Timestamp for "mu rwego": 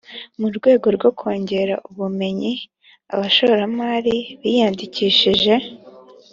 0.39-0.87